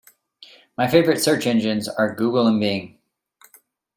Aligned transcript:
My 0.79 0.87
favourite 0.87 1.21
search 1.21 1.45
engines 1.45 1.87
are 1.87 2.15
Google 2.15 2.47
and 2.47 2.59
Bing. 2.59 2.97